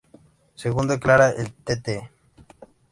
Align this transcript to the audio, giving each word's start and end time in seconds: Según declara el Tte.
Según 0.55 0.87
declara 0.87 1.29
el 1.29 1.53
Tte. 1.53 2.09